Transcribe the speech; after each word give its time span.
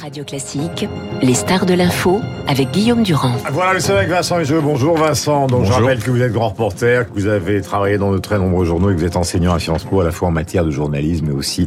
Radio 0.00 0.24
Classique, 0.24 0.88
les 1.22 1.34
stars 1.34 1.66
de 1.66 1.74
l'info 1.74 2.20
avec 2.48 2.70
Guillaume 2.70 3.02
Durand. 3.02 3.34
Voilà, 3.52 3.74
le 3.74 3.80
soir 3.80 3.98
avec 3.98 4.10
Vincent 4.10 4.40
et 4.40 4.44
je. 4.44 4.56
Bonjour 4.56 4.96
Vincent. 4.96 5.46
Donc 5.46 5.64
je 5.64 5.72
rappelle 5.72 5.98
que 6.00 6.10
vous 6.10 6.20
êtes 6.20 6.32
grand 6.32 6.48
reporter, 6.48 7.08
que 7.08 7.14
vous 7.14 7.26
avez 7.26 7.60
travaillé 7.60 7.98
dans 7.98 8.12
de 8.12 8.18
très 8.18 8.38
nombreux 8.38 8.64
journaux 8.64 8.90
et 8.90 8.94
que 8.94 9.00
vous 9.00 9.06
êtes 9.06 9.16
enseignant 9.16 9.54
à 9.54 9.58
Sciences 9.58 9.84
Po 9.84 10.00
à 10.00 10.04
la 10.04 10.10
fois 10.10 10.28
en 10.28 10.30
matière 10.30 10.64
de 10.64 10.70
journalisme 10.70 11.26
mais 11.28 11.34
aussi 11.34 11.66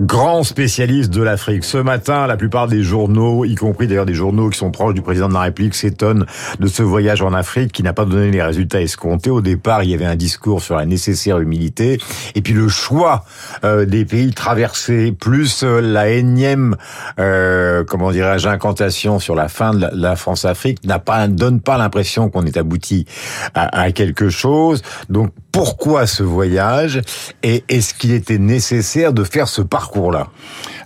grand 0.00 0.42
spécialiste 0.42 1.10
de 1.10 1.22
l'Afrique. 1.22 1.64
Ce 1.64 1.78
matin, 1.78 2.26
la 2.26 2.36
plupart 2.36 2.66
des 2.66 2.82
journaux, 2.82 3.44
y 3.44 3.54
compris 3.54 3.86
d'ailleurs 3.86 4.06
des 4.06 4.14
journaux 4.14 4.50
qui 4.50 4.58
sont 4.58 4.70
proches 4.70 4.94
du 4.94 5.02
président 5.02 5.28
de 5.28 5.34
la 5.34 5.40
République, 5.40 5.74
s'étonnent 5.74 6.26
de 6.58 6.66
ce 6.66 6.82
voyage 6.82 7.22
en 7.22 7.32
Afrique 7.32 7.72
qui 7.72 7.82
n'a 7.82 7.92
pas 7.92 8.04
donné 8.04 8.30
les 8.30 8.42
résultats 8.42 8.80
escomptés. 8.80 9.30
Au 9.30 9.40
départ, 9.40 9.82
il 9.84 9.90
y 9.90 9.94
avait 9.94 10.06
un 10.06 10.16
discours 10.16 10.62
sur 10.62 10.76
la 10.76 10.86
nécessaire 10.86 11.38
humilité 11.38 11.98
et 12.34 12.42
puis 12.42 12.52
le 12.52 12.68
choix 12.68 13.24
euh, 13.64 13.84
des 13.84 14.04
pays 14.04 14.32
traversés 14.32 15.12
plus 15.12 15.62
euh, 15.62 15.80
la 15.80 16.08
énième 16.08 16.76
euh, 17.18 17.59
euh, 17.60 17.84
comment 17.84 18.10
dirais-je, 18.10 18.48
incantation 18.48 19.18
sur 19.18 19.34
la 19.34 19.48
fin 19.48 19.72
de 19.72 19.88
la, 19.92 20.16
France-Afrique 20.16 20.84
n'a 20.84 20.98
pas 20.98 21.28
donne 21.28 21.60
pas 21.60 21.78
l'impression 21.78 22.28
qu'on 22.28 22.44
est 22.44 22.56
abouti 22.56 23.06
à, 23.54 23.92
quelque 23.92 24.28
chose. 24.28 24.82
Donc 25.08 25.30
pourquoi 25.52 26.06
ce 26.06 26.22
voyage 26.22 27.00
et 27.42 27.64
est-ce 27.68 27.94
qu'il 27.94 28.12
était 28.12 28.38
nécessaire 28.38 29.12
de 29.12 29.24
faire 29.24 29.48
ce 29.48 29.62
parcours-là? 29.62 30.28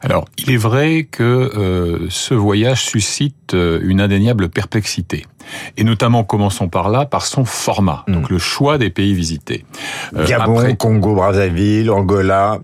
Alors, 0.02 0.26
il 0.38 0.50
est 0.50 0.58
vrai 0.58 1.08
que 1.10 1.22
euh, 1.22 2.06
ce 2.10 2.34
voyage 2.34 2.84
suscite 2.84 3.54
euh, 3.54 3.80
une 3.82 4.00
indéniable 4.00 4.48
perplexité. 4.48 5.26
Et 5.76 5.84
notamment, 5.84 6.24
commençons 6.24 6.68
par 6.68 6.90
là, 6.90 7.06
par 7.06 7.24
son 7.26 7.44
format, 7.44 8.04
donc 8.08 8.30
hmm. 8.30 8.32
le 8.32 8.38
choix 8.38 8.78
des 8.78 8.90
pays 8.90 9.14
visités. 9.14 9.64
Gabon, 10.26 10.74
Congo, 10.74 11.14
Brazzaville, 11.14 11.90
Angola. 11.90 12.60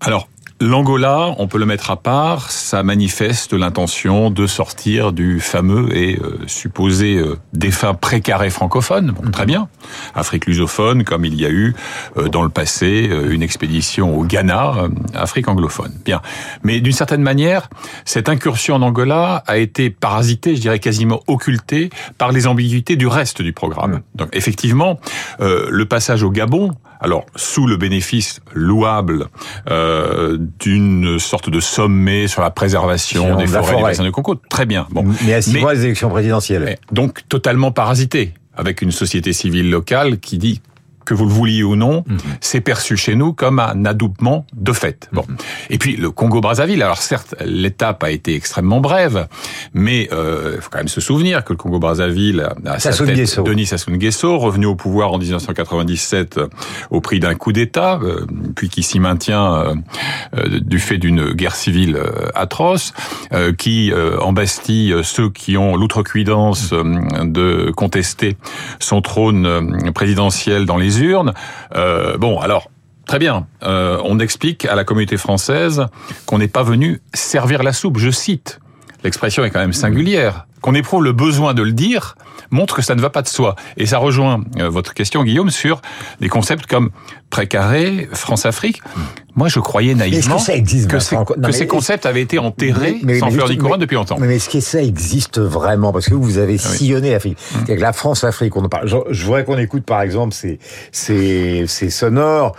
Alors, 0.00 0.28
L'Angola, 0.58 1.34
on 1.36 1.48
peut 1.48 1.58
le 1.58 1.66
mettre 1.66 1.90
à 1.90 1.96
part, 1.96 2.50
ça 2.50 2.82
manifeste 2.82 3.52
l'intention 3.52 4.30
de 4.30 4.46
sortir 4.46 5.12
du 5.12 5.38
fameux 5.38 5.94
et 5.94 6.18
euh, 6.18 6.38
supposé 6.46 7.16
euh, 7.16 7.36
défunt 7.52 7.92
précaré 7.92 8.48
francophone. 8.48 9.10
Bon, 9.10 9.30
très 9.30 9.44
bien. 9.44 9.68
Afrique 10.14 10.46
lusophone, 10.46 11.04
comme 11.04 11.26
il 11.26 11.38
y 11.38 11.44
a 11.44 11.50
eu 11.50 11.74
euh, 12.16 12.28
dans 12.28 12.42
le 12.42 12.48
passé 12.48 13.06
euh, 13.10 13.34
une 13.34 13.42
expédition 13.42 14.16
au 14.16 14.24
Ghana, 14.24 14.88
Afrique 15.14 15.46
anglophone. 15.48 15.92
Bien. 16.06 16.22
Mais 16.62 16.80
d'une 16.80 16.92
certaine 16.92 17.22
manière, 17.22 17.68
cette 18.06 18.30
incursion 18.30 18.76
en 18.76 18.82
Angola 18.82 19.44
a 19.46 19.58
été 19.58 19.90
parasitée, 19.90 20.56
je 20.56 20.62
dirais 20.62 20.78
quasiment 20.78 21.20
occultée, 21.26 21.90
par 22.16 22.32
les 22.32 22.46
ambiguïtés 22.46 22.96
du 22.96 23.06
reste 23.06 23.42
du 23.42 23.52
programme. 23.52 24.00
Donc 24.14 24.30
effectivement, 24.32 24.98
le 25.38 25.84
passage 25.84 26.22
au 26.22 26.30
Gabon, 26.30 26.72
alors 27.00 27.26
sous 27.36 27.66
le 27.66 27.76
bénéfice 27.76 28.40
louable 28.54 29.26
euh, 29.70 30.38
d'une 30.58 31.18
sorte 31.18 31.50
de 31.50 31.60
sommet 31.60 32.28
sur 32.28 32.42
la 32.42 32.50
préservation 32.50 33.36
des 33.36 33.46
forêts, 33.46 33.72
forêt. 33.72 33.96
des 33.96 34.04
de 34.04 34.10
Congo, 34.10 34.34
très 34.48 34.66
bien. 34.66 34.86
Bon, 34.90 35.04
mais 35.24 35.34
à 35.34 35.42
six 35.42 35.58
mois 35.58 35.74
des 35.74 35.84
élections 35.84 36.08
présidentielles. 36.08 36.76
Donc 36.92 37.22
totalement 37.28 37.72
parasité, 37.72 38.34
avec 38.56 38.82
une 38.82 38.92
société 38.92 39.32
civile 39.32 39.70
locale 39.70 40.18
qui 40.18 40.38
dit 40.38 40.60
que 41.06 41.14
vous 41.14 41.24
le 41.24 41.30
vouliez 41.30 41.62
ou 41.62 41.76
non, 41.76 42.04
mhm. 42.06 42.18
c'est 42.40 42.60
perçu 42.60 42.96
chez 42.96 43.14
nous 43.14 43.32
comme 43.32 43.60
un 43.60 43.84
adoubement 43.86 44.44
de 44.54 44.72
fait. 44.72 45.08
Bon. 45.12 45.24
Mhm. 45.26 45.36
Et 45.70 45.78
puis 45.78 45.96
le 45.96 46.10
Congo-Brazzaville, 46.10 46.82
alors 46.82 46.98
certes, 46.98 47.34
l'étape 47.44 48.02
a 48.04 48.10
été 48.10 48.34
extrêmement 48.34 48.80
brève, 48.80 49.28
mais 49.72 50.08
euh, 50.12 50.54
il 50.56 50.60
faut 50.60 50.68
quand 50.70 50.78
même 50.78 50.88
se 50.88 51.00
souvenir 51.00 51.44
que 51.44 51.52
le 51.52 51.56
Congo-Brazzaville 51.56 52.48
a 52.66 52.78
sa 52.78 52.92
tête 52.92 53.40
Denis 53.40 53.66
Sassou 53.66 53.90
Nguesso, 53.90 54.38
revenu 54.38 54.66
au 54.66 54.74
pouvoir 54.74 55.12
en 55.12 55.18
1997 55.18 56.38
euh, 56.38 56.48
au 56.90 57.00
prix 57.00 57.20
d'un 57.20 57.34
coup 57.34 57.52
d'État, 57.52 58.00
euh, 58.02 58.26
puis 58.54 58.68
qui 58.68 58.82
s'y 58.82 58.98
maintient 58.98 59.74
du 60.60 60.78
fait 60.78 60.98
d'une 60.98 61.32
guerre 61.32 61.54
civile 61.54 61.98
atroce, 62.34 62.92
qui 63.58 63.92
embastille 64.20 64.94
ceux 65.02 65.30
qui 65.30 65.56
ont 65.56 65.76
l'outrecuidance 65.76 66.72
de 66.72 67.70
contester 67.76 68.36
son 68.80 69.02
trône 69.02 69.92
présidentiel 69.92 70.66
dans 70.66 70.76
les 70.76 70.95
urnes. 71.00 71.32
Euh, 71.74 72.16
bon, 72.18 72.38
alors 72.40 72.68
Très 73.06 73.20
bien. 73.20 73.46
Euh, 73.62 74.00
on 74.04 74.18
explique 74.18 74.64
à 74.64 74.74
la 74.74 74.82
communauté 74.82 75.16
française 75.16 75.86
qu'on 76.26 76.38
n'est 76.38 76.48
pas 76.48 76.64
venu 76.64 77.00
servir 77.14 77.62
la 77.62 77.72
soupe. 77.72 77.98
Je 77.98 78.10
cite. 78.10 78.58
L'expression 79.04 79.44
est 79.44 79.50
quand 79.50 79.60
même 79.60 79.72
singulière. 79.72 80.48
Qu'on 80.60 80.74
éprouve 80.74 81.04
le 81.04 81.12
besoin 81.12 81.54
de 81.54 81.62
le 81.62 81.70
dire 81.70 82.16
montre 82.50 82.74
que 82.74 82.82
ça 82.82 82.96
ne 82.96 83.00
va 83.00 83.10
pas 83.10 83.22
de 83.22 83.28
soi. 83.28 83.54
Et 83.76 83.86
ça 83.86 83.98
rejoint 83.98 84.42
euh, 84.58 84.68
votre 84.68 84.92
question, 84.92 85.22
Guillaume, 85.22 85.50
sur 85.50 85.80
des 86.20 86.28
concepts 86.28 86.66
comme 86.66 86.90
précaré, 87.30 88.08
France-Afrique. 88.12 88.82
Moi, 89.36 89.48
je 89.48 89.60
croyais 89.60 89.94
naïvement 89.94 90.38
que, 90.38 91.52
ces 91.52 91.66
concepts 91.66 92.06
avaient 92.06 92.22
été 92.22 92.38
enterrés 92.38 92.96
sans 93.20 93.30
fleur 93.30 93.50
ni 93.50 93.58
couronne 93.58 93.80
depuis 93.80 93.96
longtemps. 93.96 94.16
Mais, 94.18 94.36
est-ce 94.36 94.48
que 94.48 94.60
ça 94.60 94.82
existe 94.82 95.38
vraiment? 95.38 95.92
Parce 95.92 96.06
que 96.08 96.14
vous 96.14 96.38
avez 96.38 96.56
ah 96.58 96.68
sillonné 96.68 97.10
l'Afrique. 97.10 97.38
Mmh. 97.68 97.74
La 97.74 97.92
France-Afrique, 97.92 98.56
on 98.56 98.66
parle. 98.68 98.88
Je, 99.10 99.24
voudrais 99.24 99.44
qu'on 99.44 99.58
écoute, 99.58 99.84
par 99.84 100.00
exemple, 100.00 100.32
ces, 100.32 100.58
ces, 100.90 101.66
ces 101.66 101.90
sonores, 101.90 102.56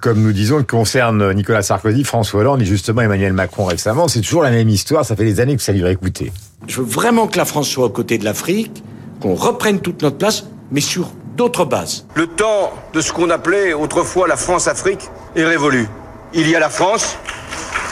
comme 0.00 0.22
nous 0.22 0.32
disons, 0.32 0.60
qui 0.60 0.66
concernent 0.66 1.32
Nicolas 1.32 1.62
Sarkozy, 1.62 2.04
François 2.04 2.40
Hollande 2.40 2.62
et 2.62 2.64
justement 2.64 3.02
Emmanuel 3.02 3.32
Macron 3.32 3.64
récemment. 3.64 4.06
C'est 4.06 4.20
toujours 4.20 4.44
la 4.44 4.50
même 4.50 4.68
histoire. 4.68 5.04
Ça 5.04 5.16
fait 5.16 5.24
des 5.24 5.40
années 5.40 5.56
que 5.56 5.62
ça 5.62 5.72
lui 5.72 5.84
écouter. 5.90 6.30
Je 6.68 6.76
veux 6.76 6.86
vraiment 6.86 7.26
que 7.26 7.38
la 7.38 7.44
France 7.44 7.68
soit 7.68 7.86
aux 7.86 7.90
côtés 7.90 8.18
de 8.18 8.24
l'Afrique, 8.24 8.84
qu'on 9.20 9.34
reprenne 9.34 9.80
toute 9.80 10.02
notre 10.02 10.18
place, 10.18 10.44
mais 10.70 10.80
sur 10.80 11.10
d'autres 11.36 11.64
bases. 11.64 12.06
Le 12.14 12.28
temps 12.28 12.72
de 12.92 13.00
ce 13.00 13.12
qu'on 13.12 13.30
appelait 13.30 13.72
autrefois 13.72 14.28
la 14.28 14.36
France-Afrique 14.36 15.10
est 15.34 15.44
révolu. 15.44 15.88
Il 16.32 16.48
y 16.48 16.54
a 16.54 16.60
la 16.60 16.68
France, 16.68 17.18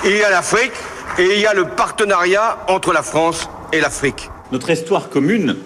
il 0.04 0.16
y 0.16 0.22
a 0.22 0.30
l'Afrique 0.30 0.70
et 1.18 1.34
il 1.34 1.40
y 1.40 1.46
a 1.46 1.54
le 1.54 1.64
partenariat 1.64 2.58
entre 2.68 2.92
la 2.92 3.02
France 3.02 3.48
et 3.72 3.80
l'Afrique. 3.80 4.30
Notre 4.52 4.70
histoire 4.70 5.08
commune, 5.08 5.56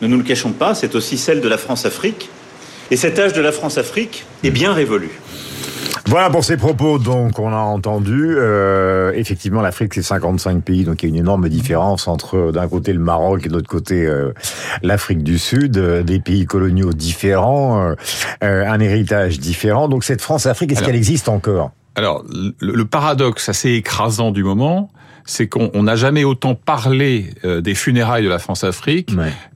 ne 0.00 0.06
nous 0.06 0.16
le 0.16 0.22
cachons 0.22 0.52
pas, 0.52 0.74
c'est 0.74 0.94
aussi 0.94 1.18
celle 1.18 1.42
de 1.42 1.48
la 1.48 1.58
France-Afrique. 1.58 2.30
Et 2.90 2.96
cet 2.96 3.18
âge 3.18 3.34
de 3.34 3.42
la 3.42 3.52
France-Afrique 3.52 4.24
est 4.42 4.50
bien 4.50 4.72
révolu. 4.72 5.10
Voilà 6.06 6.30
pour 6.30 6.44
ces 6.44 6.56
propos 6.56 6.98
donc 6.98 7.38
on 7.38 7.52
a 7.52 7.58
entendu. 7.58 8.36
Euh, 8.38 9.12
effectivement, 9.14 9.60
l'Afrique 9.60 9.92
c'est 9.92 10.02
55 10.02 10.62
pays, 10.62 10.84
donc 10.84 11.02
il 11.02 11.10
y 11.10 11.12
a 11.12 11.14
une 11.14 11.20
énorme 11.20 11.50
différence 11.50 12.08
entre 12.08 12.52
d'un 12.52 12.68
côté 12.68 12.94
le 12.94 13.00
Maroc 13.00 13.44
et 13.44 13.48
de 13.48 13.54
l'autre 13.54 13.68
côté 13.68 14.06
euh, 14.06 14.32
l'Afrique 14.82 15.22
du 15.22 15.38
Sud, 15.38 15.76
euh, 15.76 16.02
des 16.02 16.20
pays 16.20 16.46
coloniaux 16.46 16.94
différents, 16.94 17.94
un 18.40 18.80
héritage 18.80 19.38
différent. 19.38 19.88
Donc 19.88 20.04
cette 20.04 20.22
France-Afrique, 20.22 20.72
est-ce 20.72 20.82
qu'elle 20.82 20.96
existe 20.96 21.28
encore? 21.28 21.72
Alors, 21.96 22.24
le, 22.60 22.84
paradoxe 22.84 23.48
assez 23.48 23.72
écrasant 23.72 24.32
du 24.32 24.42
moment, 24.42 24.90
c'est 25.24 25.48
qu'on 25.48 25.82
n'a 25.82 25.96
jamais 25.96 26.24
autant 26.24 26.54
parlé 26.54 27.30
euh, 27.44 27.60
des 27.60 27.74
funérailles 27.74 28.24
de 28.24 28.28
la 28.28 28.38
France-Afrique 28.38 29.10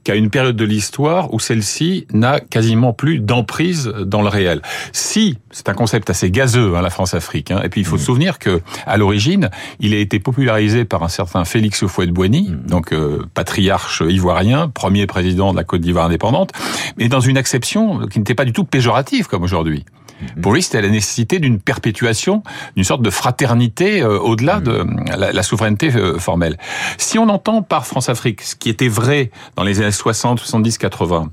qu'à 0.04 0.14
une 0.14 0.30
période 0.30 0.56
de 0.56 0.64
l'histoire 0.64 1.34
où 1.34 1.40
celle-ci 1.40 2.06
n'a 2.12 2.40
quasiment 2.40 2.92
plus 2.92 3.18
d'emprise 3.18 3.92
dans 4.06 4.22
le 4.22 4.28
réel. 4.28 4.62
Si, 4.92 5.36
c'est 5.50 5.68
un 5.68 5.74
concept 5.74 6.08
assez 6.10 6.30
gazeux, 6.30 6.76
hein, 6.76 6.80
la 6.80 6.90
France-Afrique, 6.90 7.50
hein, 7.50 7.60
et 7.64 7.68
puis 7.68 7.82
il 7.82 7.84
faut 7.84 7.98
se 7.98 8.06
souvenir 8.06 8.38
que 8.38 8.62
à 8.86 8.96
l'origine, 8.96 9.50
il 9.80 9.92
a 9.92 9.98
été 9.98 10.20
popularisé 10.20 10.84
par 10.84 11.02
un 11.02 11.08
certain 11.08 11.44
Félix 11.44 11.82
Houphouët-Boigny, 11.82 12.54
donc 12.66 12.92
euh, 12.92 13.26
patriarche 13.34 14.02
ivoirien, 14.08 14.68
premier 14.68 15.06
président 15.06 15.52
de 15.52 15.56
la 15.58 15.64
Côte 15.64 15.82
d'Ivoire 15.82 16.06
indépendante, 16.06 16.52
mais 16.96 17.08
dans 17.08 17.20
une 17.20 17.36
acception 17.36 18.06
qui 18.06 18.20
n'était 18.20 18.36
pas 18.36 18.46
du 18.46 18.52
tout 18.52 18.64
péjorative 18.64 19.26
comme 19.26 19.42
aujourd'hui. 19.42 19.84
Mhm. 20.20 20.42
Pour 20.42 20.52
lui, 20.52 20.62
c'était 20.62 20.82
la 20.82 20.88
nécessité 20.88 21.38
d'une 21.38 21.60
perpétuation, 21.60 22.42
d'une 22.74 22.84
sorte 22.84 23.02
de 23.02 23.10
fraternité 23.10 24.02
euh, 24.02 24.18
au-delà 24.18 24.60
de 24.60 24.82
mhm. 24.82 25.06
la, 25.16 25.42
souveraineté 25.42 25.90
euh, 25.94 26.18
formelle. 26.18 26.58
Si 26.96 27.18
on 27.18 27.28
entend 27.28 27.62
par 27.62 27.86
France-Afrique, 27.86 28.42
ce 28.42 28.54
qui 28.54 28.68
était 28.68 28.88
vrai 28.88 29.30
dans 29.56 29.64
les 29.64 29.80
années 29.80 29.90
60, 29.90 30.38
70, 30.38 30.78
80, 30.78 31.30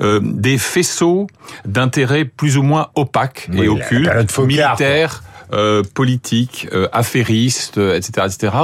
euh, 0.00 0.20
des 0.22 0.58
faisceaux 0.58 1.26
d'intérêts 1.64 2.24
plus 2.24 2.56
ou 2.56 2.62
moins 2.62 2.88
opaques 2.94 3.48
et 3.54 3.68
occultes, 3.68 4.38
militaires, 4.38 5.22
euh, 5.52 5.82
politique, 5.94 6.68
euh, 6.72 6.88
affairiste, 6.92 7.78
etc., 7.78 8.26
etc. 8.26 8.56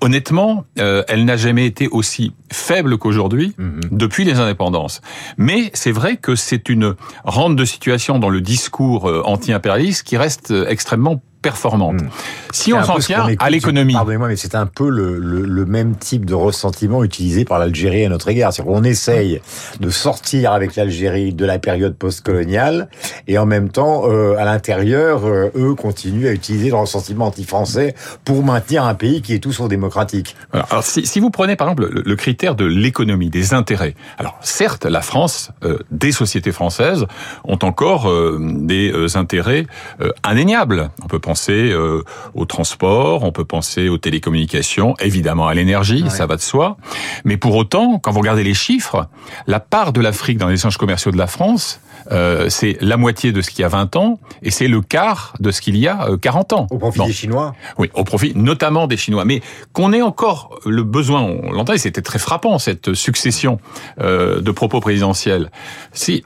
Honnêtement, 0.00 0.64
euh, 0.78 1.02
elle 1.08 1.24
n'a 1.24 1.36
jamais 1.36 1.66
été 1.66 1.88
aussi 1.88 2.32
faible 2.52 2.98
qu'aujourd'hui 2.98 3.54
mhm. 3.58 3.80
depuis 3.90 4.24
les 4.24 4.38
indépendances. 4.38 5.00
Mais 5.38 5.70
c'est 5.72 5.92
vrai 5.92 6.16
que 6.16 6.34
c'est 6.34 6.68
une 6.68 6.94
rente 7.24 7.56
de 7.56 7.64
situation 7.64 8.18
dans 8.18 8.28
le 8.28 8.40
discours 8.40 9.10
anti-impérialiste 9.24 10.02
qui 10.02 10.16
reste 10.16 10.52
extrêmement 10.68 11.22
performante. 11.42 12.02
Hmm. 12.02 12.08
Si 12.52 12.72
on 12.72 12.82
s'en 12.82 12.98
tient 12.98 13.26
à 13.38 13.50
l'économie... 13.50 13.92
Pardonnez-moi, 13.92 14.28
mais 14.28 14.36
c'est 14.36 14.54
un 14.54 14.66
peu 14.66 14.88
le, 14.88 15.18
le, 15.18 15.42
le, 15.42 15.66
même 15.66 15.94
type 15.96 16.26
de 16.26 16.34
ressentiment 16.34 17.04
utilisé 17.04 17.44
par 17.44 17.58
l'Algérie 17.58 18.04
à 18.04 18.08
notre 18.08 18.28
égard. 18.28 18.52
C'est-à-dire 18.52 18.72
qu'on 18.72 18.84
essaye 18.84 19.40
de 19.78 19.90
sortir 19.90 20.52
avec 20.52 20.76
l'Algérie 20.76 21.32
de 21.32 21.44
la 21.44 21.58
période 21.58 21.94
postcoloniale 21.94 22.88
et 23.26 23.38
en 23.38 23.46
même 23.46 23.68
temps, 23.68 24.02
euh, 24.06 24.36
à 24.36 24.44
l'intérieur, 24.44 25.26
euh, 25.26 25.50
eux 25.56 25.74
continuent 25.74 26.26
à 26.26 26.32
utiliser 26.32 26.70
le 26.70 26.76
ressentiment 26.76 27.26
anti-français 27.26 27.94
pour 28.24 28.44
maintenir 28.44 28.84
un 28.84 28.94
pays 28.94 29.22
qui 29.22 29.34
est 29.34 29.38
tout 29.38 29.52
sauf 29.52 29.68
démocratique. 29.68 30.36
Alors, 30.52 30.82
si, 30.82 31.06
si, 31.06 31.20
vous 31.20 31.30
prenez 31.30 31.56
par 31.56 31.68
exemple 31.68 32.02
le, 32.04 32.16
critère 32.16 32.54
de 32.54 32.64
l'économie, 32.64 33.30
des 33.30 33.54
intérêts, 33.54 33.94
alors 34.18 34.36
certes, 34.42 34.84
la 34.84 35.00
France, 35.00 35.52
euh, 35.64 35.78
des 35.90 36.12
sociétés 36.12 36.52
françaises 36.52 37.06
ont 37.44 37.58
encore 37.62 38.10
des 38.40 38.92
intérêts 39.16 39.66
indéniables. 40.24 40.90
On 41.02 41.06
peut 41.06 41.18
penser 41.30 41.70
euh, 41.70 42.02
au 42.34 42.44
transport, 42.44 43.22
on 43.22 43.30
peut 43.30 43.44
penser 43.44 43.88
aux 43.88 43.98
télécommunications, 43.98 44.96
évidemment 44.98 45.46
à 45.46 45.54
l'énergie, 45.54 46.04
ça 46.08 46.26
va 46.26 46.34
de 46.34 46.40
soi. 46.40 46.76
Mais 47.24 47.36
pour 47.36 47.54
autant, 47.54 48.00
quand 48.00 48.10
vous 48.10 48.18
regardez 48.18 48.42
les 48.42 48.54
chiffres, 48.54 49.06
la 49.46 49.60
part 49.60 49.92
de 49.92 50.00
l'Afrique 50.00 50.38
dans 50.38 50.48
les 50.48 50.56
échanges 50.56 50.76
commerciaux 50.76 51.12
de 51.12 51.18
la 51.18 51.28
France, 51.28 51.80
euh, 52.10 52.48
c'est 52.48 52.78
la 52.80 52.96
moitié 52.96 53.30
de 53.30 53.42
ce 53.42 53.50
qu'il 53.50 53.60
y 53.60 53.64
a 53.64 53.68
20 53.68 53.94
ans 53.94 54.18
et 54.42 54.50
c'est 54.50 54.66
le 54.66 54.80
quart 54.80 55.34
de 55.38 55.52
ce 55.52 55.60
qu'il 55.60 55.76
y 55.76 55.86
a 55.86 56.08
40 56.20 56.52
ans. 56.52 56.66
Au 56.68 56.78
profit 56.78 57.06
des 57.06 57.12
Chinois 57.12 57.54
Oui, 57.78 57.90
au 57.94 58.02
profit 58.02 58.32
notamment 58.34 58.88
des 58.88 58.96
Chinois. 58.96 59.24
Mais 59.24 59.40
qu'on 59.72 59.92
ait 59.92 60.02
encore 60.02 60.58
le 60.66 60.82
besoin, 60.82 61.20
on 61.22 61.52
l'entend, 61.52 61.76
c'était 61.76 62.02
très 62.02 62.18
frappant 62.18 62.58
cette 62.58 62.94
succession 62.94 63.60
de 63.98 64.50
propos 64.50 64.80
présidentiels. 64.80 65.52
Si 65.92 66.24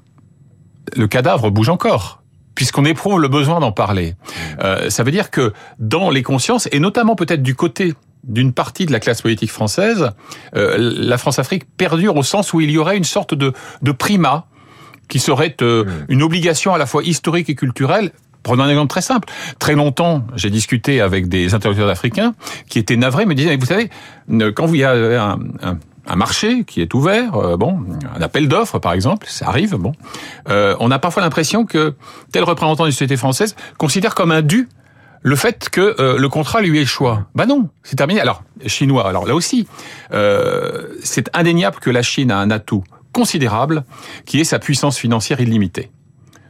le 0.97 1.07
cadavre 1.09 1.51
bouge 1.51 1.69
encore 1.69 2.24
puisqu'on 2.55 2.85
éprouve 2.85 3.21
le 3.21 3.29
besoin 3.29 3.61
d'en 3.61 3.73
parler. 3.73 4.15
Euh, 4.63 4.91
ça 4.91 5.03
veut 5.03 5.11
dire 5.11 5.31
que 5.31 5.53
dans 5.79 6.11
les 6.11 6.23
consciences, 6.23 6.69
et 6.73 6.81
notamment 6.81 7.17
peut-être 7.17 7.43
du 7.43 7.55
côté 7.55 7.95
d'une 8.23 8.53
partie 8.53 8.87
de 8.87 8.93
la 8.93 9.01
classe 9.01 9.23
politique 9.23 9.51
française, 9.51 10.11
euh, 10.57 10.77
la 10.79 11.19
France-Afrique 11.19 11.65
perdure 11.77 12.17
au 12.17 12.23
sens 12.23 12.53
où 12.53 12.61
il 12.61 12.71
y 12.71 12.79
aurait 12.79 12.97
une 12.97 13.05
sorte 13.05 13.35
de, 13.35 13.53
de 13.83 13.93
primat 13.93 14.47
qui 15.09 15.19
serait 15.19 15.57
euh, 15.61 15.85
une 16.09 16.23
obligation 16.23 16.73
à 16.73 16.79
la 16.79 16.87
fois 16.87 17.03
historique 17.03 17.51
et 17.51 17.55
culturelle 17.55 18.13
Prenons 18.43 18.65
un 18.65 18.69
exemple 18.69 18.91
très 18.91 19.01
simple. 19.01 19.27
Très 19.59 19.75
longtemps, 19.75 20.23
j'ai 20.37 20.51
discuté 20.51 21.01
avec 21.01 21.29
des 21.29 21.55
interlocuteurs 21.55 21.89
africains 21.89 22.35
qui 22.69 22.79
étaient 22.79 22.97
navrés, 22.97 23.25
me 23.25 23.35
disaient, 23.35 23.57
vous 23.57 23.65
savez, 23.65 23.89
quand 24.55 24.67
vous 24.67 24.75
y 24.75 24.85
avez 24.85 25.17
un, 25.17 25.39
un 25.63 25.79
un 26.07 26.17
marché 26.17 26.65
qui 26.65 26.81
est 26.81 26.93
ouvert, 26.95 27.37
euh, 27.37 27.57
bon, 27.57 27.81
un 28.15 28.21
appel 28.21 28.49
d'offres 28.49 28.79
par 28.79 28.93
exemple, 28.93 29.27
ça 29.29 29.49
arrive, 29.49 29.77
bon, 29.77 29.93
euh, 30.49 30.77
on 30.81 30.91
a 30.91 30.99
parfois 30.99 31.23
l'impression 31.23 31.65
que 31.65 31.95
tel 32.33 32.45
représentant 32.45 32.85
d'une 32.85 32.93
société 32.93 33.17
française 33.17 33.57
considère 33.79 34.15
comme 34.15 34.31
un 34.31 34.43
dû 34.43 34.69
le 35.23 35.37
fait 35.37 35.71
que 35.71 35.97
euh, 36.01 36.19
le 36.19 36.29
contrat 36.29 36.61
lui 36.61 36.79
échoua. 36.79 37.27
Bah 37.35 37.47
non, 37.47 37.71
c'est 37.83 37.97
terminé. 37.97 38.21
Alors 38.21 38.43
chinois, 38.67 39.09
alors 39.09 39.27
là 39.27 39.35
aussi, 39.35 39.67
c'est 41.03 41.31
indéniable 41.33 41.79
que 41.81 41.91
la 41.91 42.03
Chine 42.03 42.31
a 42.31 42.39
un 42.39 42.51
atout 42.51 42.85
considérable 43.13 43.85
qui 44.27 44.41
est 44.41 44.45
sa 44.45 44.59
puissance 44.59 44.99
financière 44.99 45.41
illimitée. 45.41 45.91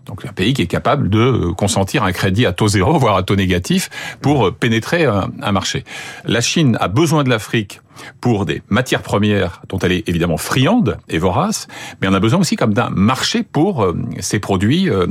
Donc 0.06 0.26
un 0.26 0.32
pays 0.32 0.52
qui 0.52 0.60
est 0.60 0.66
capable 0.66 1.08
de 1.08 1.50
consentir 1.56 2.02
un 2.02 2.12
crédit 2.12 2.44
à 2.44 2.52
taux 2.52 2.68
zéro, 2.68 2.98
voire 2.98 3.16
à 3.16 3.22
taux 3.22 3.36
négatif, 3.36 3.88
pour 4.20 4.52
pénétrer 4.52 5.04
un 5.06 5.52
marché. 5.52 5.84
La 6.24 6.40
Chine 6.40 6.76
a 6.80 6.88
besoin 6.88 7.24
de 7.24 7.30
l'Afrique 7.30 7.80
pour 8.20 8.46
des 8.46 8.62
matières 8.68 9.02
premières 9.02 9.62
dont 9.68 9.78
elle 9.78 9.92
est 9.92 10.08
évidemment 10.08 10.36
friande 10.36 10.98
et 11.08 11.18
vorace, 11.18 11.66
mais 12.00 12.08
on 12.08 12.14
a 12.14 12.20
besoin 12.20 12.40
aussi 12.40 12.56
comme 12.56 12.74
d'un 12.74 12.90
marché 12.90 13.42
pour 13.42 13.82
euh, 13.82 13.94
ces 14.20 14.38
produits 14.38 14.88
euh, 14.88 15.06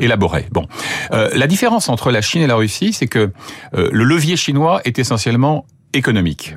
élaborés. 0.00 0.46
Bon, 0.52 0.66
euh, 1.12 1.30
la 1.34 1.46
différence 1.46 1.88
entre 1.88 2.10
la 2.10 2.20
Chine 2.20 2.42
et 2.42 2.46
la 2.46 2.56
Russie, 2.56 2.92
c'est 2.92 3.06
que 3.06 3.30
le 3.74 4.04
levier 4.04 4.36
chinois 4.36 4.80
est 4.84 4.98
essentiellement 4.98 5.66
économique. 5.92 6.54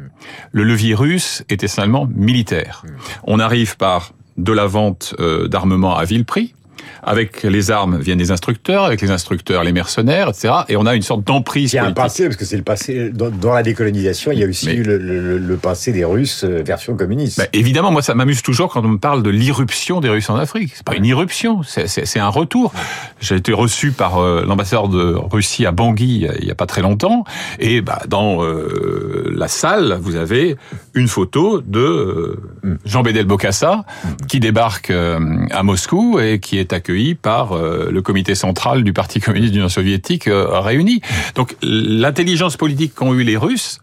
Le 0.51 0.63
levier 0.63 0.93
russe 0.93 1.43
est 1.49 1.63
essentiellement 1.63 2.07
militaire. 2.13 2.83
On 3.23 3.39
arrive 3.39 3.77
par 3.77 4.13
de 4.37 4.51
la 4.51 4.65
vente 4.65 5.15
d'armements 5.49 5.95
à 5.97 6.05
vil 6.05 6.25
prix, 6.25 6.53
avec 7.03 7.43
les 7.43 7.71
armes 7.71 7.99
viennent 7.99 8.19
les 8.19 8.31
instructeurs, 8.31 8.85
avec 8.85 9.01
les 9.01 9.11
instructeurs 9.11 9.63
les 9.63 9.71
mercenaires, 9.71 10.29
etc. 10.29 10.53
Et 10.69 10.75
on 10.75 10.85
a 10.85 10.95
une 10.95 11.01
sorte 11.01 11.23
d'emprise. 11.23 11.73
Il 11.73 11.77
y 11.77 11.79
a 11.79 11.85
un 11.85 11.91
passé, 11.91 12.25
parce 12.25 12.37
que 12.37 12.45
c'est 12.45 12.57
le 12.57 12.63
passé. 12.63 13.09
Dans, 13.09 13.53
la 13.53 13.63
décolonisation, 13.63 14.31
il 14.31 14.39
y 14.39 14.43
a 14.43 14.47
aussi 14.47 14.71
eu 14.71 14.83
le, 14.83 15.57
passé 15.61 15.91
des 15.91 16.05
Russes 16.05 16.43
euh, 16.43 16.63
version 16.63 16.95
communiste. 16.95 17.37
Bah, 17.37 17.45
évidemment, 17.53 17.91
moi 17.91 18.01
ça 18.01 18.15
m'amuse 18.15 18.41
toujours 18.41 18.71
quand 18.71 18.83
on 18.83 18.89
me 18.89 18.97
parle 18.97 19.21
de 19.21 19.29
l'irruption 19.29 19.99
des 19.99 20.09
Russes 20.09 20.29
en 20.29 20.37
Afrique. 20.37 20.71
C'est 20.75 20.85
pas 20.85 20.95
une 20.95 21.05
irruption, 21.05 21.61
c'est 21.63 22.19
un 22.19 22.29
retour. 22.29 22.73
J'ai 23.19 23.35
été 23.35 23.53
reçu 23.53 23.91
par 23.91 24.17
euh, 24.17 24.45
l'ambassadeur 24.45 24.87
de 24.87 25.15
Russie 25.31 25.65
à 25.65 25.71
Bangui 25.71 26.27
il 26.39 26.47
y 26.47 26.51
a 26.51 26.55
pas 26.55 26.65
très 26.65 26.81
longtemps, 26.81 27.23
et 27.59 27.81
bah, 27.81 28.01
dans 28.07 28.43
euh, 28.43 29.31
la 29.35 29.47
salle, 29.47 29.97
vous 30.01 30.15
avez 30.15 30.55
une 30.93 31.07
photo 31.07 31.61
de 31.61 32.39
Jean 32.85 33.01
Bédel 33.01 33.25
Bokassa 33.25 33.85
qui 34.27 34.39
débarque 34.39 34.91
à 34.91 35.63
Moscou 35.63 36.19
et 36.19 36.39
qui 36.39 36.57
est 36.57 36.73
accueilli 36.73 37.15
par 37.15 37.53
euh, 37.53 37.89
le 37.91 38.01
comité 38.01 38.35
central 38.35 38.83
du 38.83 38.93
Parti 38.93 39.19
communiste 39.19 39.53
d'Union 39.53 39.69
soviétique 39.69 40.27
euh, 40.27 40.59
réuni. 40.59 41.01
Donc 41.35 41.55
l'intelligence 41.61 42.57
politique 42.57 42.93
qu'ont 42.95 43.13
eu 43.13 43.23
les 43.23 43.37
Russes, 43.37 43.79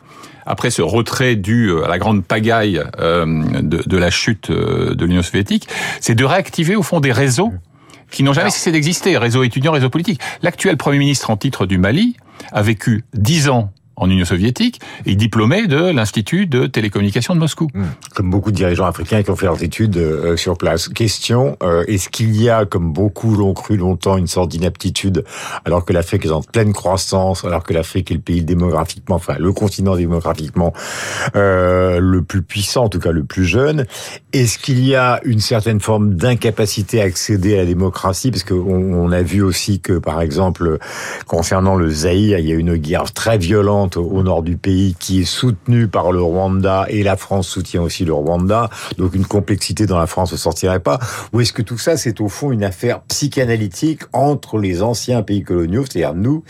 après 0.46 0.70
ce 0.70 0.82
retrait 0.82 1.36
dû 1.36 1.68
euh, 1.68 1.84
à 1.84 1.88
la 1.88 1.98
grande 1.98 2.24
pagaille 2.24 2.82
de, 2.98 3.96
la 3.96 4.10
chute 4.10 4.50
de 4.50 5.04
l'Union 5.04 5.22
soviétique, 5.22 5.68
c'est 6.00 6.14
de 6.14 6.24
réactiver 6.24 6.76
au 6.76 6.82
fond 6.82 7.00
des 7.00 7.12
réseaux 7.12 7.52
qui 8.10 8.22
n'ont 8.22 8.32
jamais 8.32 8.50
cessé 8.50 8.72
d'exister, 8.72 9.18
réseau 9.18 9.42
étudiant, 9.42 9.72
réseau 9.72 9.90
politique. 9.90 10.20
L'actuel 10.42 10.76
Premier 10.76 10.98
ministre 10.98 11.30
en 11.30 11.36
titre 11.36 11.66
du 11.66 11.76
Mali 11.76 12.16
a 12.52 12.62
vécu 12.62 13.04
dix 13.12 13.48
ans 13.48 13.70
en 13.98 14.08
Union 14.08 14.24
soviétique 14.24 14.80
et 15.06 15.14
diplômé 15.14 15.66
de 15.66 15.90
l'Institut 15.90 16.46
de 16.46 16.66
télécommunication 16.66 17.34
de 17.34 17.40
Moscou. 17.40 17.68
Hmm. 17.74 17.84
Comme 18.14 18.30
beaucoup 18.30 18.50
de 18.50 18.56
dirigeants 18.56 18.86
africains 18.86 19.22
qui 19.22 19.30
ont 19.30 19.36
fait 19.36 19.46
leurs 19.46 19.62
études 19.62 19.96
euh, 19.96 20.36
sur 20.36 20.56
place. 20.56 20.88
Question, 20.88 21.56
euh, 21.62 21.84
est-ce 21.86 22.08
qu'il 22.08 22.34
y 22.40 22.48
a, 22.48 22.64
comme 22.64 22.92
beaucoup 22.92 23.34
l'ont 23.34 23.54
cru 23.54 23.76
longtemps, 23.76 24.16
une 24.16 24.26
sorte 24.26 24.50
d'inaptitude, 24.50 25.24
alors 25.64 25.84
que 25.84 25.92
l'Afrique 25.92 26.24
est 26.24 26.30
en 26.30 26.42
pleine 26.42 26.72
croissance, 26.72 27.44
alors 27.44 27.64
que 27.64 27.72
l'Afrique 27.72 28.10
est 28.10 28.14
le 28.14 28.20
pays 28.20 28.42
démographiquement, 28.42 29.16
enfin 29.16 29.36
le 29.38 29.52
continent 29.52 29.96
démographiquement 29.96 30.72
euh, 31.36 31.98
le 32.00 32.22
plus 32.22 32.42
puissant, 32.42 32.84
en 32.84 32.88
tout 32.88 33.00
cas 33.00 33.12
le 33.12 33.24
plus 33.24 33.44
jeune, 33.44 33.86
est-ce 34.32 34.58
qu'il 34.58 34.84
y 34.84 34.94
a 34.94 35.20
une 35.24 35.40
certaine 35.40 35.80
forme 35.80 36.14
d'incapacité 36.14 37.00
à 37.00 37.04
accéder 37.04 37.54
à 37.54 37.58
la 37.58 37.66
démocratie? 37.66 38.30
Parce 38.30 38.44
qu'on 38.44 38.56
on 38.94 39.10
a 39.12 39.22
vu 39.22 39.42
aussi 39.42 39.80
que, 39.80 39.98
par 39.98 40.20
exemple, 40.20 40.78
concernant 41.26 41.76
le 41.76 41.88
Zaïre, 41.90 42.38
il 42.38 42.46
y 42.46 42.52
a 42.52 42.54
une 42.54 42.76
guerre 42.76 43.12
très 43.12 43.38
violente 43.38 43.87
au 43.96 44.22
nord 44.22 44.42
du 44.42 44.56
pays 44.56 44.94
qui 44.98 45.22
est 45.22 45.24
soutenue 45.24 45.88
par 45.88 46.12
le 46.12 46.20
Rwanda 46.20 46.86
et 46.88 47.02
la 47.02 47.16
France 47.16 47.48
soutient 47.48 47.82
aussi 47.82 48.04
le 48.04 48.12
Rwanda. 48.12 48.70
Donc 48.98 49.14
une 49.14 49.26
complexité 49.26 49.86
dans 49.86 49.98
la 49.98 50.06
France 50.06 50.32
ne 50.32 50.36
sortirait 50.36 50.80
pas. 50.80 50.98
Ou 51.32 51.40
est-ce 51.40 51.52
que 51.52 51.62
tout 51.62 51.78
ça, 51.78 51.96
c'est 51.96 52.20
au 52.20 52.28
fond 52.28 52.52
une 52.52 52.64
affaire 52.64 53.02
psychanalytique 53.02 54.02
entre 54.12 54.58
les 54.58 54.82
anciens 54.82 55.22
pays 55.22 55.42
coloniaux, 55.42 55.84
c'est-à-dire 55.84 56.14
nous, 56.14 56.44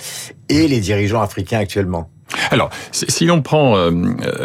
et 0.49 0.69
les 0.69 0.81
dirigeants 0.81 1.23
africains 1.23 1.59
actuellement? 1.59 2.11
Alors, 2.51 2.71
si 2.93 3.25
l'on 3.25 3.41
prend 3.41 3.77
euh, 3.77 3.91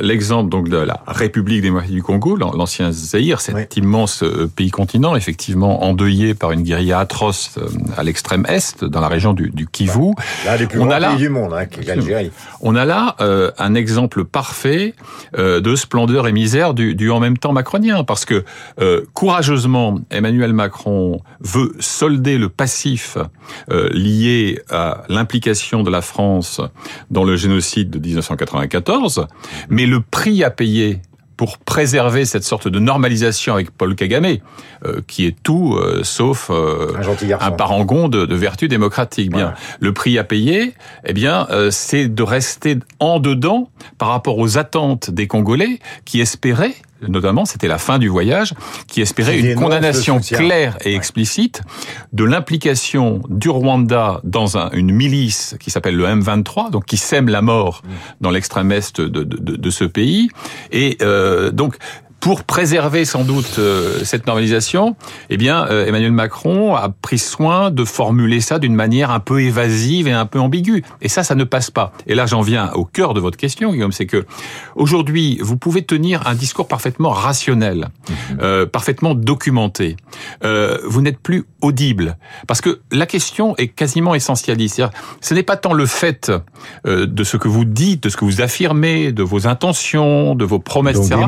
l'exemple 0.01 0.49
donc 0.49 0.69
de 0.69 0.77
la 0.77 1.01
République 1.05 1.61
démocratique 1.61 1.95
du 1.95 2.03
Congo, 2.03 2.37
l'ancien 2.37 2.91
Zaïre, 2.91 3.41
cet 3.41 3.75
immense 3.75 4.23
euh, 4.23 4.49
pays 4.53 4.71
continent, 4.71 5.15
effectivement 5.15 5.83
endeuillé 5.83 6.33
par 6.33 6.51
une 6.51 6.63
guérilla 6.63 6.99
atroce 6.99 7.55
euh, 7.57 7.67
à 7.97 8.03
l'extrême 8.03 8.45
est, 8.47 8.83
dans 8.85 9.01
la 9.01 9.09
région 9.09 9.33
du, 9.33 9.49
du 9.49 9.67
Kivu. 9.67 10.13
Là, 10.45 10.57
les 10.57 10.67
plus 10.67 10.79
on 10.79 10.89
a 10.89 10.99
là, 10.99 11.09
pays 11.09 11.17
du 11.17 11.29
monde, 11.29 11.53
hein, 11.53 11.65
l'Algérie. 11.85 12.31
On 12.61 12.75
a 12.75 12.85
là 12.85 13.15
un 13.57 13.75
exemple 13.75 14.23
parfait 14.23 14.93
de 15.37 15.75
splendeur 15.75 16.27
et 16.27 16.31
misère 16.31 16.73
du, 16.73 16.95
du, 16.95 17.09
en 17.11 17.19
même 17.19 17.37
temps 17.37 17.51
macronien, 17.51 18.03
parce 18.03 18.25
que 18.25 18.43
courageusement, 19.13 19.99
Emmanuel 20.09 20.53
Macron 20.53 21.21
veut 21.41 21.73
solder 21.79 22.37
le 22.37 22.49
passif 22.49 23.17
lié 23.69 24.61
à 24.69 25.03
l'implication 25.09 25.83
de 25.83 25.89
la 25.89 26.01
France 26.01 26.61
dans 27.11 27.23
le 27.23 27.35
génocide 27.35 27.72
de 27.85 27.99
1994, 27.99 29.27
mais 29.69 29.85
le 29.85 30.01
prix 30.01 30.43
à 30.43 30.49
payer 30.49 31.01
pour 31.37 31.57
préserver 31.57 32.25
cette 32.25 32.43
sorte 32.43 32.67
de 32.67 32.79
normalisation 32.79 33.55
avec 33.55 33.71
Paul 33.71 33.95
Kagame, 33.95 34.37
euh, 34.85 35.01
qui 35.07 35.25
est 35.25 35.35
tout 35.41 35.75
euh, 35.75 36.03
sauf 36.03 36.49
euh, 36.49 36.93
un, 37.39 37.51
parangon 37.51 38.07
de, 38.07 38.25
de, 38.25 38.35
vertu 38.35 38.67
démocratique. 38.67 39.31
Bien, 39.31 39.53
le 39.79 39.93
prix 39.93 40.17
à 40.17 40.23
payer, 40.23 40.73
eh 41.05 41.13
bien, 41.13 41.47
c'est 41.71 42.07
de 42.07 42.23
rester 42.23 42.77
en 42.99 43.19
dedans 43.19 43.69
par 43.97 44.09
rapport 44.09 44.37
aux 44.37 44.57
attentes 44.57 45.09
des 45.09 45.27
Congolais 45.27 45.79
qui 46.05 46.21
espéraient 46.21 46.75
notamment, 47.07 47.45
c'était 47.45 47.67
la 47.67 47.77
fin 47.77 47.99
du 47.99 48.07
voyage, 48.07 48.53
qui 48.87 49.01
espérait 49.01 49.39
une 49.39 49.55
condamnation 49.55 50.19
claire 50.19 50.77
et 50.83 50.95
explicite 50.95 51.61
de 52.11 52.23
l'implication 52.23 53.21
du 53.29 53.49
Rwanda 53.49 54.21
dans 54.23 54.57
un, 54.57 54.69
une 54.71 54.91
milice 54.91 55.55
qui 55.59 55.71
s'appelle 55.71 55.95
le 55.95 56.05
M23, 56.05 56.71
donc 56.71 56.85
qui 56.85 56.97
sème 56.97 57.29
la 57.29 57.41
mort 57.41 57.81
mm. 57.83 57.89
dans 58.21 58.31
l'extrême 58.31 58.71
est 58.71 58.99
de, 58.99 59.07
de, 59.07 59.23
de, 59.23 59.69
ce 59.69 59.83
pays. 59.83 60.29
Et 60.71 60.97
euh, 61.01 61.51
donc 61.51 61.77
pour 62.23 62.45
préserver 62.45 63.03
sans 63.03 63.25
doute 63.25 63.59
euh, 63.59 63.99
cette 64.05 64.27
normalisation, 64.27 64.95
eh 65.29 65.35
bien 65.35 65.67
euh, 65.67 65.85
Emmanuel 65.85 66.13
Macron 66.13 66.73
a 66.73 66.87
pris 66.87 67.19
soin 67.19 67.69
de 67.69 67.83
formuler 67.83 68.39
ça 68.39 68.59
d'une 68.59 68.75
manière 68.75 69.11
un 69.11 69.19
peu 69.19 69.41
évasive 69.41 70.07
et 70.07 70.13
un 70.13 70.25
peu 70.25 70.39
ambiguë. 70.39 70.85
Et 71.01 71.09
ça, 71.09 71.23
ça 71.23 71.35
ne 71.35 71.43
passe 71.43 71.69
pas. 71.69 71.91
Et 72.07 72.15
là, 72.15 72.25
j'en 72.25 72.39
viens 72.39 72.71
au 72.75 72.85
cœur 72.85 73.13
de 73.13 73.19
votre 73.19 73.35
question, 73.35 73.73
Guillaume, 73.73 73.91
c'est 73.91 74.05
que 74.05 74.25
aujourd'hui, 74.77 75.37
vous 75.41 75.57
pouvez 75.57 75.81
tenir 75.81 76.25
un 76.25 76.33
discours 76.33 76.69
parfaitement 76.69 77.09
rationnel, 77.09 77.89
mhm. 78.07 78.37
euh, 78.41 78.65
parfaitement 78.65 79.15
documenté. 79.15 79.97
Euh, 80.45 80.77
vous 80.85 81.01
n'êtes 81.01 81.19
plus 81.19 81.43
audible 81.59 82.15
parce 82.47 82.61
que 82.61 82.79
la 82.93 83.05
question 83.05 83.53
est 83.57 83.67
quasiment 83.67 84.15
essentialiste. 84.15 84.81
Ce 85.19 85.33
n'est 85.33 85.43
pas 85.43 85.57
tant 85.57 85.73
le 85.73 85.85
fait 85.85 86.31
de 86.85 87.23
ce 87.25 87.35
que 87.35 87.49
vous 87.49 87.65
dites, 87.65 88.03
de 88.03 88.09
ce 88.09 88.15
que 88.15 88.23
vous 88.23 88.39
affirmez, 88.39 89.11
de 89.11 89.23
vos 89.23 89.45
intentions, 89.45 90.35
de 90.35 90.45
vos 90.45 90.59
promesses, 90.59 90.97
etc. 90.97 91.25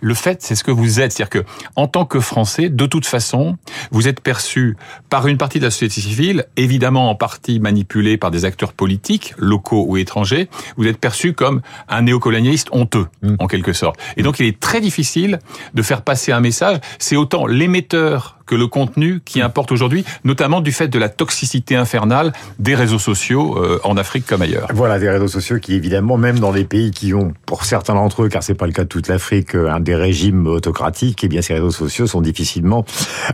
Le 0.00 0.14
fait 0.14 0.37
faites, 0.38 0.42
c'est 0.42 0.54
ce 0.54 0.64
que 0.64 0.70
vous 0.70 1.00
êtes. 1.00 1.12
C'est-à-dire 1.12 1.42
que, 1.42 1.48
en 1.76 1.86
tant 1.86 2.04
que 2.04 2.20
Français, 2.20 2.68
de 2.68 2.86
toute 2.86 3.06
façon, 3.06 3.56
vous 3.90 4.08
êtes 4.08 4.20
perçu 4.20 4.76
par 5.10 5.26
une 5.26 5.38
partie 5.38 5.58
de 5.58 5.64
la 5.64 5.70
société 5.70 6.00
civile, 6.00 6.46
évidemment 6.56 7.10
en 7.10 7.14
partie 7.14 7.60
manipulé 7.60 8.16
par 8.16 8.30
des 8.30 8.44
acteurs 8.44 8.72
politiques, 8.72 9.34
locaux 9.36 9.84
ou 9.88 9.96
étrangers. 9.96 10.48
Vous 10.76 10.86
êtes 10.86 10.98
perçu 10.98 11.32
comme 11.32 11.62
un 11.88 12.02
néocolonialiste 12.02 12.68
honteux, 12.72 13.06
mm. 13.22 13.36
en 13.38 13.46
quelque 13.46 13.72
sorte. 13.72 13.98
Et 14.16 14.22
donc, 14.22 14.40
il 14.40 14.46
est 14.46 14.60
très 14.60 14.80
difficile 14.80 15.38
de 15.74 15.82
faire 15.82 16.02
passer 16.02 16.32
un 16.32 16.40
message. 16.40 16.78
C'est 16.98 17.16
autant 17.16 17.46
l'émetteur 17.46 18.37
que 18.48 18.54
le 18.54 18.66
contenu 18.66 19.20
qui 19.24 19.40
importe 19.40 19.70
aujourd'hui, 19.70 20.04
notamment 20.24 20.60
du 20.60 20.72
fait 20.72 20.88
de 20.88 20.98
la 20.98 21.08
toxicité 21.08 21.76
infernale 21.76 22.32
des 22.58 22.74
réseaux 22.74 22.98
sociaux 22.98 23.56
euh, 23.58 23.78
en 23.84 23.96
Afrique 23.96 24.26
comme 24.26 24.42
ailleurs. 24.42 24.68
Voilà, 24.74 24.98
des 24.98 25.10
réseaux 25.10 25.28
sociaux 25.28 25.58
qui, 25.60 25.74
évidemment, 25.74 26.16
même 26.16 26.38
dans 26.38 26.52
des 26.52 26.64
pays 26.64 26.90
qui 26.90 27.14
ont, 27.14 27.34
pour 27.46 27.64
certains 27.64 27.94
d'entre 27.94 28.24
eux, 28.24 28.28
car 28.28 28.42
c'est 28.42 28.54
pas 28.54 28.66
le 28.66 28.72
cas 28.72 28.82
de 28.82 28.88
toute 28.88 29.06
l'Afrique, 29.06 29.54
euh, 29.54 29.70
un 29.70 29.80
des 29.80 29.94
régimes 29.94 30.46
autocratiques, 30.46 31.22
eh 31.22 31.28
bien, 31.28 31.42
ces 31.42 31.54
réseaux 31.54 31.70
sociaux 31.70 32.06
sont 32.06 32.22
difficilement 32.22 32.84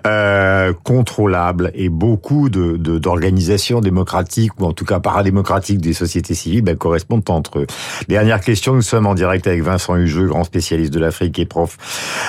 euh, 0.06 0.73
contrôlables 0.83 1.71
et 1.75 1.88
beaucoup 1.88 2.49
de 2.49 2.75
d'organisations 2.76 3.80
démocratiques 3.80 4.61
ou 4.61 4.64
en 4.64 4.73
tout 4.73 4.85
cas 4.85 4.99
paradémocratiques 4.99 5.80
des 5.80 5.92
sociétés 5.92 6.35
civiles 6.35 6.62
ben, 6.62 6.76
correspondent 6.76 7.28
entre 7.28 7.61
eux. 7.61 7.66
Dernière 8.09 8.40
question, 8.40 8.75
nous 8.75 8.83
sommes 8.83 9.06
en 9.06 9.14
direct 9.14 9.47
avec 9.47 9.62
Vincent 9.62 9.97
Hugeux, 9.97 10.26
grand 10.26 10.44
spécialiste 10.44 10.92
de 10.92 10.99
l'Afrique 10.99 11.38
et 11.38 11.47
prof, 11.47 11.76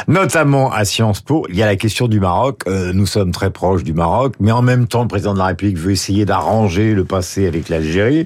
notamment 0.08 0.72
à 0.72 0.86
Sciences 0.86 1.22
Po. 1.22 1.48
Il 1.50 1.56
y 1.56 1.63
a 1.63 1.65
la 1.65 1.75
question 1.75 2.08
du 2.08 2.20
Maroc. 2.20 2.62
Nous 2.94 3.05
sommes 3.05 3.32
très 3.32 3.50
proches 3.50 3.84
du 3.84 3.94
Maroc, 3.94 4.34
mais 4.39 4.51
en 4.51 4.62
même 4.62 4.88
temps, 4.88 5.01
le 5.01 5.08
président 5.08 5.34
de 5.34 5.39
la 5.39 5.46
République 5.46 5.77
veut 5.77 5.91
essayer 5.91 6.25
d'arranger 6.25 6.94
le 6.94 7.05
passé 7.05 7.48
avec 7.48 7.70
l'Algérie. 7.70 8.25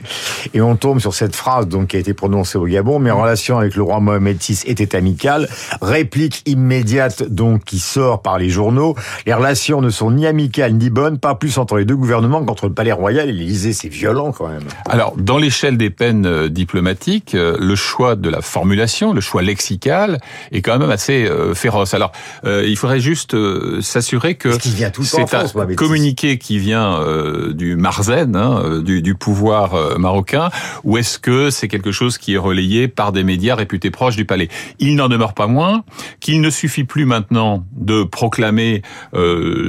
Et 0.54 0.62
on 0.62 0.76
tombe 0.76 1.00
sur 1.00 1.14
cette 1.14 1.36
phrase 1.36 1.68
donc 1.68 1.88
qui 1.88 1.98
a 1.98 2.00
été 2.00 2.14
prononcée 2.14 2.58
au 2.58 2.66
Gabon, 2.66 3.00
mes 3.00 3.12
relations 3.12 3.58
avec 3.58 3.76
le 3.76 3.84
roi 3.84 4.00
Mohamed 4.00 4.38
VI 4.42 4.62
étaient 4.66 4.96
amicales. 4.96 5.48
Réplique 5.82 6.44
immédiate 6.46 7.24
donc 7.24 7.64
qui 7.64 7.80
sort 7.80 8.22
par 8.22 8.38
les 8.38 8.50
journaux. 8.50 8.96
Les 9.26 9.34
relations 9.34 9.82
ne 9.82 9.90
sont 9.90 10.12
ni 10.12 10.26
amicales 10.26 10.74
ni 10.74 10.90
bonnes, 10.90 11.20
pas 11.20 11.36
plus 11.36 11.58
entre 11.58 11.78
les 11.78 11.86
deux 11.86 11.96
gouvernements 11.96 12.44
qu'entre 12.44 12.68
le 12.68 12.74
palais 12.74 12.92
royal 12.92 13.30
et 13.30 13.34
l'Élysée. 13.34 13.74
C'est 13.74 13.90
violent 13.90 14.32
quand 14.32 14.48
même. 14.48 14.64
Alors, 14.90 15.14
dans 15.18 15.38
l'échelle 15.38 15.78
des 15.78 15.90
peines 15.90 16.26
euh, 16.26 16.50
diplomatiques, 16.50 17.36
euh, 17.36 17.58
le 17.60 17.76
choix 17.76 18.16
de 18.16 18.30
la 18.30 18.42
formulation, 18.42 19.14
le 19.14 19.22
choix 19.22 19.42
lexical 19.42 20.20
est 20.52 20.62
quand 20.62 20.78
même 20.78 20.90
assez 20.90 21.30
féroce. 21.54 21.94
Alors, 21.94 22.12
il 22.46 22.76
faudrait 22.78 23.00
juste 23.00 23.36
s'assurer 23.82 24.36
que 24.40 24.58
c'est 25.04 25.36
un 25.36 25.76
communiqué 25.76 26.38
qui 26.40 26.58
vient 26.58 27.00
euh, 27.00 27.54
du 27.54 27.76
Marzen, 27.76 28.36
hein, 28.36 28.62
euh, 28.64 28.82
du, 28.82 29.02
du, 29.02 29.14
pouvoir 29.14 29.76
euh, 29.76 29.98
marocain, 29.98 30.50
ou 30.84 30.98
est-ce 30.98 31.20
que 31.20 31.50
c'est 31.52 31.68
quelque 31.68 31.92
chose 31.92 32.18
qui 32.18 32.34
est 32.34 32.38
relayé 32.38 32.88
par 32.88 33.12
des 33.12 33.24
médias 33.24 33.56
réputés 33.56 33.92
proches 33.92 34.16
du 34.16 34.26
palais? 34.26 34.50
Il 34.80 34.96
n'en 34.96 35.10
demeure 35.10 35.34
pas 35.34 35.48
moins 35.48 35.84
qu'il 36.20 36.42
ne 36.42 36.50
suffit 36.50 36.86
plus 36.86 37.06
maintenant 37.06 37.66
de 37.74 38.04
proclamer 38.04 38.82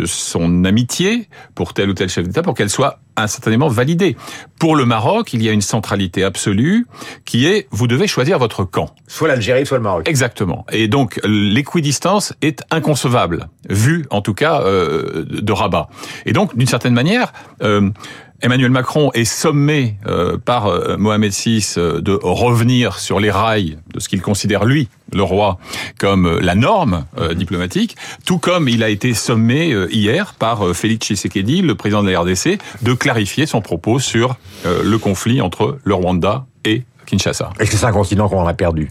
son 0.06 0.64
amitié 0.64 1.28
pour 1.54 1.74
tel 1.74 1.90
ou 1.90 1.94
tel 1.94 2.08
chef 2.08 2.26
d'État 2.26 2.42
pour 2.42 2.54
qu'elle 2.54 2.70
soit 2.70 3.00
instantanément 3.16 3.68
validé. 3.68 4.16
Pour 4.58 4.76
le 4.76 4.84
Maroc, 4.84 5.32
il 5.32 5.42
y 5.42 5.48
a 5.48 5.52
une 5.52 5.62
centralité 5.62 6.24
absolue 6.24 6.86
qui 7.24 7.46
est 7.46 7.68
vous 7.70 7.86
devez 7.86 8.06
choisir 8.06 8.38
votre 8.38 8.64
camp. 8.64 8.94
Soit 9.06 9.28
l'Algérie, 9.28 9.66
soit 9.66 9.78
le 9.78 9.82
Maroc. 9.82 10.08
Exactement. 10.08 10.66
Et 10.72 10.88
donc 10.88 11.20
l'équidistance 11.24 12.34
est 12.42 12.62
inconcevable, 12.70 13.48
vu 13.68 14.06
en 14.10 14.22
tout 14.22 14.34
cas 14.34 14.62
euh, 14.62 15.24
de 15.28 15.52
Rabat. 15.52 15.88
Et 16.26 16.32
donc 16.32 16.56
d'une 16.56 16.66
certaine 16.66 16.94
manière, 16.94 17.32
euh, 17.62 17.90
Emmanuel 18.42 18.70
Macron 18.70 19.10
est 19.12 19.24
sommé 19.24 19.96
euh, 20.06 20.38
par 20.38 20.66
euh, 20.66 20.96
Mohamed 20.96 21.30
VI 21.30 21.74
euh, 21.76 22.00
de 22.00 22.18
revenir 22.22 22.98
sur 22.98 23.20
les 23.20 23.30
rails 23.30 23.76
de 23.92 24.00
ce 24.00 24.08
qu'il 24.08 24.22
considère 24.22 24.64
lui, 24.64 24.88
le 25.12 25.22
roi, 25.22 25.58
comme 25.98 26.38
la 26.38 26.54
norme 26.54 27.04
diplomatique, 27.34 27.96
tout 28.24 28.38
comme 28.38 28.68
il 28.68 28.84
a 28.84 28.88
été 28.88 29.12
sommé 29.12 29.74
hier 29.90 30.34
par 30.34 30.72
Félix 30.72 31.08
Tshisekedi, 31.08 31.62
le 31.62 31.74
président 31.74 32.04
de 32.04 32.10
la 32.10 32.20
RDC, 32.20 32.58
de 32.82 32.92
clarifier 32.94 33.46
son 33.46 33.60
propos 33.60 33.98
sur 33.98 34.36
le 34.64 34.96
conflit 34.98 35.40
entre 35.40 35.78
le 35.82 35.94
Rwanda 35.94 36.46
et 36.64 36.84
Kinshasa. 37.10 37.50
Est-ce 37.58 37.70
que 37.70 37.76
c'est 37.76 37.86
un 37.86 37.92
continent 37.92 38.28
qu'on 38.28 38.46
a 38.46 38.54
perdu 38.54 38.90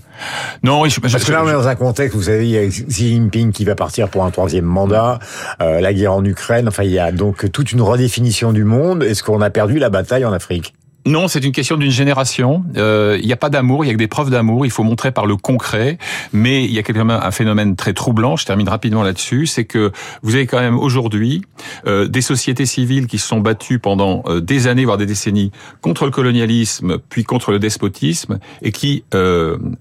Non, 0.64 0.86
je, 0.86 1.00
parce 1.00 1.24
que 1.24 1.32
là 1.32 1.44
on 1.44 1.50
est 1.50 1.54
dans 1.54 1.68
un 1.68 1.76
contexte, 1.76 2.16
vous 2.16 2.24
savez, 2.24 2.46
il 2.46 2.52
y 2.52 2.58
a 2.58 2.68
Xi 2.68 3.14
Jinping 3.14 3.52
qui 3.52 3.66
va 3.66 3.76
partir 3.76 4.10
pour 4.10 4.26
un 4.26 4.32
troisième 4.32 4.66
mandat, 4.66 5.20
euh, 5.62 5.80
la 5.80 5.94
guerre 5.94 6.14
en 6.14 6.24
Ukraine, 6.26 6.68
enfin 6.68 6.84
il 6.84 6.92
y 6.92 7.00
a 7.00 7.12
donc 7.12 7.52
toute 7.52 7.72
une 7.72 7.82
redéfinition 7.82 8.52
du 8.52 8.64
monde. 8.64 9.04
Est-ce 9.04 9.24
qu'on 9.24 9.42
a 9.42 9.50
perdu 9.50 9.80
la 9.80 9.90
bataille 9.90 10.26
en 10.26 10.34
Afrique 10.34 10.74
non, 11.10 11.28
c'est 11.28 11.44
une 11.44 11.51
question 11.51 11.75
d'une 11.75 11.92
génération. 11.92 12.63
Euh, 12.78 13.18
il 13.20 13.25
n'y 13.25 13.34
a 13.34 13.38
pas 13.38 13.50
d'amour, 13.50 13.84
il 13.84 13.88
y 13.88 13.89
a 13.89 13.94
que 13.94 13.98
des 13.98 14.08
preuves 14.08 14.30
d'amour. 14.30 14.66
Il 14.66 14.72
faut 14.72 14.84
montrer 14.84 15.12
par 15.12 15.25
le 15.25 15.36
concret. 15.38 15.98
Mais 16.34 16.63
il 16.63 16.72
y 16.72 16.78
a 16.78 16.84
quand 16.84 16.94
même 16.94 17.10
un 17.10 17.32
phénomène 17.32 17.75
très 17.75 17.94
troublant. 17.94 18.36
Je 18.36 18.46
termine 18.46 18.70
rapidement 18.70 19.01
là-dessus. 19.01 19.48
C'est 19.48 19.66
que 19.66 19.92
vous 20.22 20.36
avez 20.36 20.46
quand 20.46 20.60
même 20.60 20.78
aujourd'hui 20.78 21.42
euh, 21.88 22.08
des 22.08 22.22
sociétés 22.22 22.68
civiles 22.68 23.08
qui 23.08 23.18
se 23.18 23.28
sont 23.28 23.39
battues 23.39 23.80
pendant 23.80 24.24
euh, 24.28 24.39
des 24.39 24.68
années, 24.68 24.86
voire 24.86 24.98
des 24.98 25.08
décennies, 25.08 25.51
contre 25.82 26.06
le 26.06 26.12
colonialisme, 26.12 27.00
puis 27.10 27.24
contre 27.24 27.51
le 27.51 27.60
despotisme, 27.60 28.38
et 28.62 28.72
qui 28.72 29.04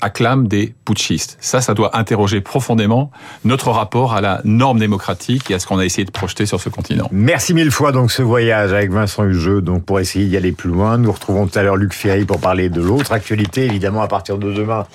acclament 0.00 0.48
des 0.48 0.74
putschistes. 0.84 1.36
Ça, 1.40 1.60
ça 1.60 1.74
doit 1.74 1.98
interroger 1.98 2.40
profondément 2.40 3.10
notre 3.44 3.70
rapport 3.70 4.14
à 4.14 4.20
la 4.20 4.40
norme 4.44 4.78
démocratique 4.78 5.50
et 5.50 5.54
à 5.54 5.58
ce 5.58 5.66
qu'on 5.66 5.78
a 5.78 5.84
essayé 5.84 6.04
de 6.04 6.10
projeter 6.10 6.46
sur 6.46 6.60
ce 6.60 6.68
continent. 6.68 7.08
Merci 7.12 7.54
mille 7.54 7.70
fois 7.70 7.92
donc 7.92 8.10
ce 8.10 8.22
voyage 8.22 8.72
avec 8.72 8.90
Vincent 8.90 9.24
Hugeux, 9.24 9.60
donc 9.60 9.84
pour 9.84 10.00
essayer 10.00 10.26
d'y 10.26 10.36
aller 10.36 10.52
plus 10.52 10.70
loin. 10.70 10.98
Retrouvons 11.18 11.46
tout 11.46 11.58
à 11.58 11.62
l'heure 11.62 11.76
Luc 11.76 11.92
Ferry 11.92 12.24
pour 12.24 12.40
parler 12.40 12.68
de 12.68 12.80
l'autre 12.80 13.12
actualité, 13.12 13.64
évidemment, 13.64 14.02
à 14.02 14.08
partir 14.08 14.38
de 14.38 14.52
demain, 14.52 14.86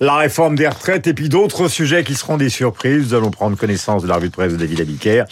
la 0.00 0.16
réforme 0.16 0.56
des 0.56 0.68
retraites 0.68 1.06
et 1.06 1.14
puis 1.14 1.28
d'autres 1.28 1.68
sujets 1.68 2.04
qui 2.04 2.14
seront 2.14 2.36
des 2.36 2.48
surprises. 2.48 3.08
Nous 3.08 3.14
allons 3.14 3.30
prendre 3.30 3.56
connaissance 3.56 4.02
de 4.02 4.08
la 4.08 4.16
revue 4.16 4.28
de 4.28 4.34
presse 4.34 4.52
de 4.52 4.56
David 4.56 4.80
Abiker 4.80 5.24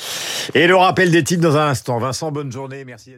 et 0.54 0.66
le 0.66 0.76
rappel 0.76 1.10
des 1.10 1.24
titres 1.24 1.42
dans 1.42 1.56
un 1.56 1.68
instant. 1.68 1.98
Vincent, 1.98 2.30
bonne 2.30 2.52
journée. 2.52 2.84
Merci. 2.84 3.14